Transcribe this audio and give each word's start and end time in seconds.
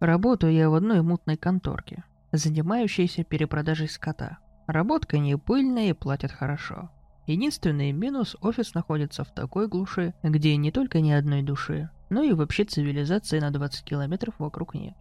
Работаю 0.00 0.52
я 0.52 0.70
в 0.70 0.74
одной 0.74 1.02
мутной 1.02 1.36
конторке, 1.36 2.04
занимающейся 2.30 3.24
перепродажей 3.24 3.88
скота. 3.88 4.38
Работка 4.68 5.18
не 5.18 5.36
пыльная 5.36 5.90
и 5.90 5.92
платят 5.92 6.30
хорошо. 6.30 6.90
Единственный 7.26 7.90
минус– 7.90 8.36
офис 8.40 8.74
находится 8.74 9.24
в 9.24 9.34
такой 9.34 9.66
глуши, 9.66 10.14
где 10.22 10.56
не 10.56 10.70
только 10.70 11.00
ни 11.00 11.10
одной 11.10 11.42
души, 11.42 11.90
но 12.10 12.22
и 12.22 12.32
вообще 12.32 12.64
цивилизации 12.64 13.40
на 13.40 13.50
20 13.50 13.84
километров 13.84 14.34
вокруг 14.38 14.74
нет. 14.74 14.94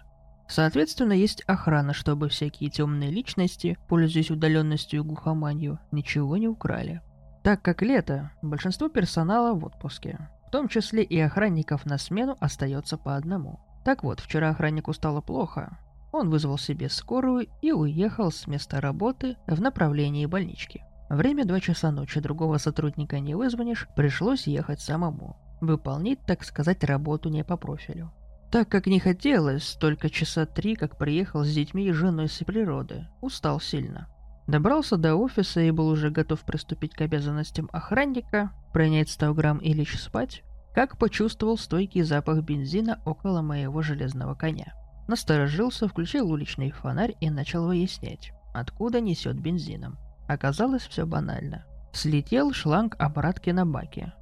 Соответственно, 0.48 1.14
есть 1.14 1.44
охрана, 1.46 1.94
чтобы 1.94 2.30
всякие 2.30 2.70
темные 2.70 3.12
личности, 3.12 3.78
пользуясь 3.88 4.32
удаленностью 4.32 5.02
и 5.02 5.04
глухоманью, 5.04 5.80
ничего 5.92 6.38
не 6.38 6.48
украли. 6.48 7.02
Так 7.44 7.62
как 7.62 7.82
лето, 7.82 8.32
большинство 8.42 8.90
персонала 8.90 9.54
в 9.54 9.64
отпуске, 9.64 10.30
в 10.48 10.50
том 10.50 10.70
числе 10.70 11.04
и 11.04 11.20
охранников 11.20 11.86
на 11.86 11.98
смену 11.98 12.38
остается 12.40 12.98
по 12.98 13.18
одному. 13.18 13.60
Так 13.84 14.04
вот, 14.04 14.22
вчера 14.22 14.50
охраннику 14.50 14.94
стало 14.94 15.20
плохо. 15.20 15.78
Он 16.14 16.30
вызвал 16.30 16.58
себе 16.58 16.90
скорую 16.90 17.48
и 17.62 17.74
уехал 17.74 18.32
с 18.32 18.48
места 18.48 18.80
работы 18.80 19.36
в 19.46 19.60
направлении 19.62 20.26
больнички. 20.26 20.84
Время 21.10 21.46
2 21.46 21.60
часа 21.60 21.92
ночи, 21.92 22.22
другого 22.22 22.58
сотрудника 22.60 23.20
не 23.20 23.36
вызвонишь, 23.36 23.90
пришлось 23.96 24.48
ехать 24.48 24.80
самому. 24.80 25.38
Выполнить, 25.60 26.22
так 26.26 26.46
сказать, 26.46 26.84
работу 26.86 27.30
не 27.30 27.44
по 27.44 27.58
профилю. 27.58 28.14
Так 28.50 28.70
как 28.70 28.88
не 28.88 29.02
хотелось, 29.02 29.74
только 29.74 30.10
часа 30.10 30.46
три, 30.46 30.76
как 30.76 30.98
приехал 30.98 31.44
с 31.44 31.54
детьми 31.54 31.88
и 31.88 31.92
женой 31.92 32.30
с 32.30 32.38
природы. 32.46 33.08
Устал 33.20 33.60
сильно. 33.60 34.08
Добрался 34.48 34.98
до 34.98 35.16
офиса 35.16 35.60
и 35.60 35.72
был 35.72 35.88
уже 35.90 36.10
готов 36.10 36.42
приступить 36.42 36.94
к 36.94 37.02
обязанностям 37.02 37.70
охранника, 37.74 38.52
принять 38.74 39.10
100 39.10 39.34
грамм 39.34 39.58
и 39.58 39.74
лечь 39.74 40.00
спать, 40.00 40.44
как 40.74 40.98
почувствовал 40.98 41.58
стойкий 41.58 42.04
запах 42.04 42.44
бензина 42.44 43.02
около 43.06 43.42
моего 43.42 43.82
железного 43.82 44.36
коня. 44.36 44.74
Насторожился, 45.08 45.88
включил 45.88 46.32
уличный 46.32 46.72
фонарь 46.72 47.16
и 47.20 47.30
начал 47.30 47.66
выяснять, 47.66 48.32
откуда 48.54 49.02
несет 49.02 49.40
бензином. 49.40 49.98
Оказалось 50.28 50.88
все 50.88 51.06
банально. 51.06 51.66
Слетел 51.94 52.54
шланг 52.54 52.96
обратки 53.00 53.50
на 53.50 53.66
баке. 53.66 54.14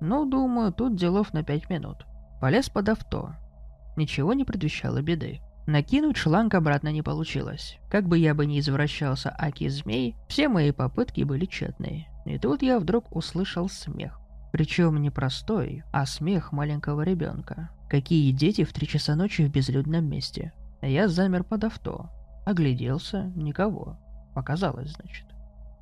Ну, 0.00 0.24
думаю, 0.24 0.72
тут 0.72 0.96
делов 0.96 1.32
на 1.32 1.42
пять 1.42 1.68
минут. 1.68 2.06
Полез 2.40 2.68
под 2.68 2.90
авто, 2.90 3.34
Ничего 3.96 4.32
не 4.32 4.44
предвещало 4.44 5.02
беды. 5.02 5.40
Накинуть 5.66 6.18
шланг 6.18 6.54
обратно 6.54 6.88
не 6.92 7.02
получилось. 7.02 7.78
Как 7.90 8.06
бы 8.06 8.18
я 8.18 8.34
бы 8.34 8.44
ни 8.44 8.58
извращался 8.58 9.34
аки-змей, 9.38 10.16
все 10.28 10.48
мои 10.48 10.72
попытки 10.72 11.22
были 11.22 11.46
тщетные. 11.46 12.08
И 12.26 12.38
тут 12.38 12.62
я 12.62 12.78
вдруг 12.78 13.14
услышал 13.14 13.68
смех. 13.68 14.20
Причем 14.52 15.00
не 15.00 15.10
простой, 15.10 15.82
а 15.90 16.06
смех 16.06 16.52
маленького 16.52 17.02
ребенка. 17.02 17.70
Какие 17.88 18.30
дети 18.32 18.64
в 18.64 18.72
три 18.72 18.86
часа 18.86 19.16
ночи 19.16 19.42
в 19.44 19.50
безлюдном 19.50 20.04
месте? 20.04 20.52
Я 20.82 21.08
замер 21.08 21.44
под 21.44 21.64
авто. 21.64 22.10
Огляделся, 22.44 23.32
никого. 23.34 23.98
Показалось, 24.34 24.92
значит. 24.92 25.26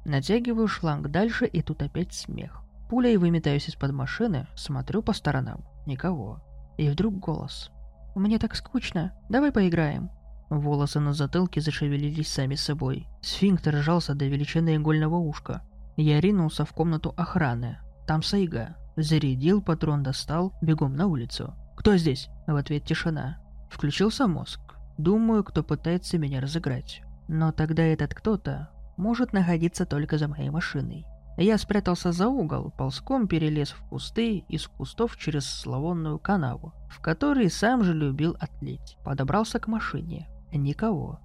Натягиваю 0.04 0.68
шланг 0.68 1.08
дальше, 1.08 1.44
и 1.46 1.60
тут 1.60 1.82
опять 1.82 2.12
смех. 2.12 2.62
Пулей 2.88 3.16
выметаюсь 3.16 3.68
из-под 3.68 3.92
машины, 3.92 4.46
смотрю 4.54 5.02
по 5.02 5.12
сторонам. 5.12 5.64
Никого. 5.86 6.40
И 6.76 6.88
вдруг 6.88 7.18
голос. 7.18 7.70
«Мне 8.14 8.38
так 8.38 8.54
скучно. 8.54 9.12
Давай 9.28 9.52
поиграем». 9.52 10.10
Волосы 10.50 11.00
на 11.00 11.14
затылке 11.14 11.60
зашевелились 11.60 12.28
сами 12.28 12.56
собой. 12.56 13.08
Сфинктер 13.22 13.76
сжался 13.76 14.14
до 14.14 14.26
величины 14.26 14.76
игольного 14.76 15.16
ушка. 15.16 15.62
Я 15.96 16.20
ринулся 16.20 16.64
в 16.64 16.72
комнату 16.72 17.14
охраны. 17.16 17.78
Там 18.06 18.22
Сайга. 18.22 18.76
Зарядил, 18.96 19.62
патрон 19.62 20.02
достал, 20.02 20.52
бегом 20.60 20.94
на 20.94 21.06
улицу. 21.06 21.54
«Кто 21.76 21.96
здесь?» 21.96 22.28
В 22.46 22.54
ответ 22.56 22.84
тишина. 22.84 23.38
Включился 23.70 24.26
мозг. 24.26 24.60
Думаю, 24.98 25.42
кто 25.44 25.62
пытается 25.62 26.18
меня 26.18 26.40
разыграть. 26.40 27.02
Но 27.28 27.50
тогда 27.52 27.82
этот 27.82 28.14
кто-то 28.14 28.68
может 28.98 29.32
находиться 29.32 29.86
только 29.86 30.18
за 30.18 30.28
моей 30.28 30.50
машиной. 30.50 31.06
Я 31.36 31.56
спрятался 31.56 32.12
за 32.12 32.28
угол, 32.28 32.72
ползком 32.76 33.26
перелез 33.26 33.70
в 33.70 33.82
кусты, 33.88 34.44
из 34.48 34.66
кустов 34.66 35.16
через 35.16 35.46
славонную 35.46 36.18
канаву, 36.18 36.74
в 36.90 37.00
которой 37.00 37.50
сам 37.50 37.82
же 37.82 37.94
любил 37.94 38.36
отлить. 38.38 38.98
Подобрался 39.04 39.58
к 39.58 39.66
машине. 39.66 40.28
Никого. 40.52 41.20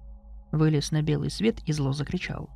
Вылез 0.50 0.92
на 0.92 1.02
белый 1.02 1.30
свет 1.30 1.58
и 1.66 1.72
зло 1.72 1.92
закричал. 1.92 2.48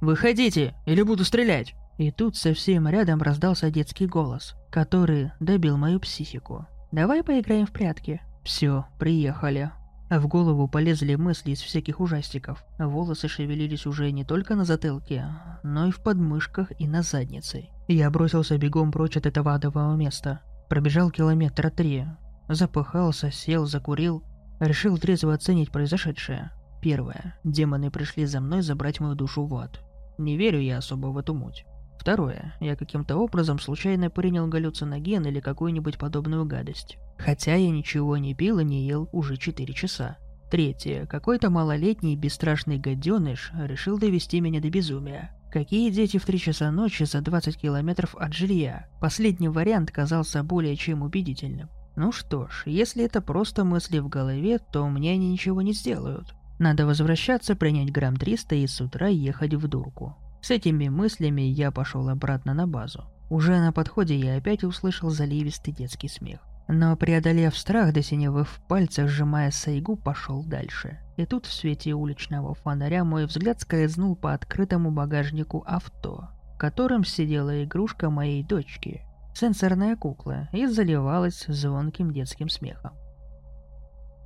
«Выходите, 0.00 0.74
или 0.86 1.02
буду 1.02 1.24
стрелять!» 1.24 1.74
И 1.98 2.10
тут 2.10 2.36
совсем 2.36 2.88
рядом 2.88 3.20
раздался 3.20 3.70
детский 3.70 4.06
голос, 4.06 4.54
который 4.70 5.32
добил 5.40 5.76
мою 5.76 6.00
психику. 6.00 6.66
«Давай 6.90 7.22
поиграем 7.22 7.66
в 7.66 7.72
прятки». 7.72 8.20
«Все, 8.42 8.86
приехали. 8.98 9.70
А 10.12 10.20
в 10.20 10.28
голову 10.28 10.68
полезли 10.68 11.14
мысли 11.14 11.52
из 11.52 11.62
всяких 11.62 11.98
ужастиков. 11.98 12.62
Волосы 12.78 13.28
шевелились 13.28 13.86
уже 13.86 14.12
не 14.12 14.26
только 14.26 14.54
на 14.54 14.66
затылке, 14.66 15.24
но 15.62 15.86
и 15.86 15.90
в 15.90 16.02
подмышках 16.02 16.70
и 16.78 16.86
на 16.86 17.00
заднице. 17.00 17.70
Я 17.88 18.10
бросился 18.10 18.58
бегом 18.58 18.92
прочь 18.92 19.16
от 19.16 19.24
этого 19.24 19.54
адового 19.54 19.96
места. 19.96 20.42
Пробежал 20.68 21.10
километра 21.10 21.70
три. 21.70 22.04
Запыхался, 22.46 23.30
сел, 23.30 23.64
закурил. 23.64 24.22
Решил 24.60 24.98
трезво 24.98 25.32
оценить 25.32 25.72
произошедшее. 25.72 26.50
Первое. 26.82 27.38
Демоны 27.42 27.90
пришли 27.90 28.26
за 28.26 28.42
мной 28.42 28.60
забрать 28.60 29.00
мою 29.00 29.14
душу 29.14 29.46
в 29.46 29.56
ад. 29.56 29.80
Не 30.18 30.36
верю 30.36 30.60
я 30.60 30.76
особо 30.76 31.06
в 31.06 31.16
эту 31.16 31.32
муть. 31.32 31.64
Второе. 32.02 32.52
Я 32.58 32.74
каким-то 32.74 33.16
образом 33.16 33.60
случайно 33.60 34.10
принял 34.10 34.48
галлюциноген 34.48 35.24
или 35.24 35.38
какую-нибудь 35.38 35.98
подобную 35.98 36.44
гадость. 36.44 36.98
Хотя 37.16 37.54
я 37.54 37.70
ничего 37.70 38.16
не 38.16 38.34
пил 38.34 38.58
и 38.58 38.64
не 38.64 38.88
ел 38.88 39.08
уже 39.12 39.36
4 39.36 39.72
часа. 39.72 40.18
Третье. 40.50 41.06
Какой-то 41.06 41.48
малолетний 41.48 42.16
бесстрашный 42.16 42.78
гаденыш 42.78 43.52
решил 43.54 44.00
довести 44.00 44.40
меня 44.40 44.60
до 44.60 44.68
безумия. 44.68 45.30
Какие 45.52 45.90
дети 45.90 46.18
в 46.18 46.26
3 46.26 46.40
часа 46.40 46.72
ночи 46.72 47.04
за 47.04 47.20
20 47.20 47.56
километров 47.56 48.16
от 48.16 48.32
жилья? 48.32 48.88
Последний 49.00 49.48
вариант 49.48 49.92
казался 49.92 50.42
более 50.42 50.74
чем 50.74 51.02
убедительным. 51.02 51.70
Ну 51.94 52.10
что 52.10 52.48
ж, 52.48 52.64
если 52.66 53.04
это 53.04 53.20
просто 53.20 53.62
мысли 53.62 54.00
в 54.00 54.08
голове, 54.08 54.58
то 54.58 54.88
мне 54.88 55.12
они 55.12 55.30
ничего 55.30 55.62
не 55.62 55.72
сделают. 55.72 56.34
Надо 56.58 56.84
возвращаться, 56.84 57.54
принять 57.54 57.92
грамм 57.92 58.16
300 58.16 58.56
и 58.56 58.66
с 58.66 58.80
утра 58.80 59.06
ехать 59.06 59.54
в 59.54 59.68
дурку. 59.68 60.16
С 60.42 60.50
этими 60.50 60.88
мыслями 60.88 61.42
я 61.42 61.70
пошел 61.70 62.08
обратно 62.08 62.52
на 62.52 62.66
базу. 62.66 63.04
Уже 63.30 63.60
на 63.60 63.72
подходе 63.72 64.16
я 64.16 64.36
опять 64.36 64.64
услышал 64.64 65.08
заливистый 65.08 65.72
детский 65.72 66.08
смех. 66.08 66.40
Но 66.66 66.96
преодолев 66.96 67.56
страх 67.56 67.92
до 67.92 68.02
синевы 68.02 68.44
в 68.44 68.60
пальцах, 68.68 69.08
сжимая 69.08 69.52
сайгу, 69.52 69.96
пошел 69.96 70.42
дальше. 70.42 70.98
И 71.16 71.26
тут 71.26 71.46
в 71.46 71.52
свете 71.52 71.92
уличного 71.94 72.54
фонаря 72.54 73.04
мой 73.04 73.26
взгляд 73.26 73.60
скользнул 73.60 74.16
по 74.16 74.32
открытому 74.32 74.90
багажнику 74.90 75.62
авто, 75.64 76.28
в 76.54 76.58
котором 76.58 77.04
сидела 77.04 77.62
игрушка 77.62 78.10
моей 78.10 78.42
дочки, 78.42 79.02
сенсорная 79.34 79.94
кукла, 79.94 80.48
и 80.52 80.66
заливалась 80.66 81.44
звонким 81.46 82.12
детским 82.12 82.48
смехом. 82.48 82.92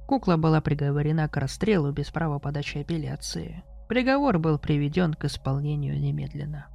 Кукла 0.06 0.36
была 0.36 0.62
приговорена 0.62 1.28
к 1.28 1.36
расстрелу 1.36 1.92
без 1.92 2.08
права 2.10 2.38
подачи 2.38 2.78
апелляции. 2.78 3.64
Приговор 3.88 4.38
был 4.38 4.58
приведен 4.58 5.14
к 5.14 5.24
исполнению 5.26 6.00
немедленно. 6.00 6.66